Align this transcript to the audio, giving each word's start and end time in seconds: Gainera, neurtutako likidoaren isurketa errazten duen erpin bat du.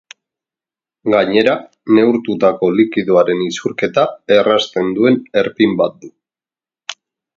Gainera, 1.15 1.53
neurtutako 1.97 2.69
likidoaren 2.79 3.43
isurketa 3.49 4.07
errazten 4.37 4.91
duen 4.99 5.21
erpin 5.43 5.77
bat 5.83 6.01
du. 6.07 6.11